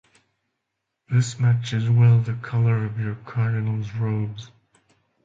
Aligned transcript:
This 1.09 1.39
matches 1.39 1.87
well 1.87 2.19
the 2.19 2.33
color 2.33 2.85
of 2.85 2.99
your 2.99 3.13
cardinal's 3.23 3.91
robes. 3.91 4.49